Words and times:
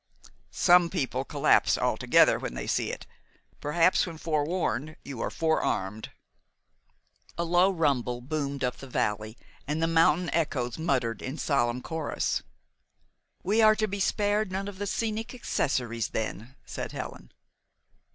"Some 0.49 0.89
people 0.89 1.23
collapse 1.23 1.77
altogether 1.77 2.39
when 2.39 2.55
they 2.55 2.65
see 2.65 2.89
it. 2.91 3.05
Perhaps 3.59 4.07
when 4.07 4.17
forewarned 4.17 4.95
you 5.05 5.21
are 5.21 5.29
forearmed." 5.29 6.09
A 7.37 7.43
low 7.43 7.69
rumble 7.69 8.19
boomed 8.19 8.63
up 8.63 8.77
the 8.77 8.87
valley, 8.87 9.37
and 9.67 9.79
the 9.79 9.85
mountain 9.85 10.31
echoes 10.33 10.79
muttered 10.79 11.21
in 11.21 11.37
solemn 11.37 11.83
chorus. 11.83 12.41
"We 13.43 13.61
are 13.61 13.75
to 13.75 13.85
be 13.87 13.99
spared 13.99 14.51
none 14.51 14.67
of 14.67 14.79
the 14.79 14.87
scenic 14.87 15.35
accessories, 15.35 16.07
then?" 16.07 16.55
said 16.65 16.93
Helen. 16.93 17.31